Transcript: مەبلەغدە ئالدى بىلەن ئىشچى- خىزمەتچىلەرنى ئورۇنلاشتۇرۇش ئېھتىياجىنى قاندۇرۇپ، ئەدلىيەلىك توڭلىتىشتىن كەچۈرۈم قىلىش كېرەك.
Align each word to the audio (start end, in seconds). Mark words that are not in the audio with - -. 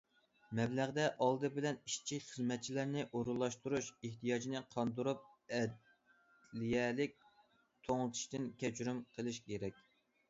مەبلەغدە 0.59 1.03
ئالدى 1.25 1.49
بىلەن 1.57 1.75
ئىشچى- 1.89 2.17
خىزمەتچىلەرنى 2.29 3.03
ئورۇنلاشتۇرۇش 3.19 3.91
ئېھتىياجىنى 4.09 4.63
قاندۇرۇپ، 4.77 5.29
ئەدلىيەلىك 5.59 7.17
توڭلىتىشتىن 7.89 8.53
كەچۈرۈم 8.65 9.07
قىلىش 9.19 9.43
كېرەك. 9.51 9.89